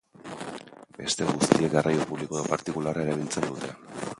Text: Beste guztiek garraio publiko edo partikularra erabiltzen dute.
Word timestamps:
Beste 1.01 1.27
guztiek 1.27 1.75
garraio 1.75 2.07
publiko 2.13 2.39
edo 2.41 2.49
partikularra 2.55 3.05
erabiltzen 3.07 3.49
dute. 3.53 3.71